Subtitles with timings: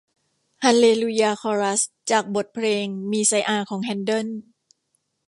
[0.63, 4.27] ฮาลเลลูยาคอรัสจากบทเพลงมีไซอาห์ของแฮนเดิล